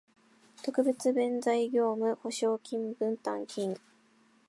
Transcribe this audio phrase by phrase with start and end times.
[0.63, 3.77] 特別弁済業務保証金分担金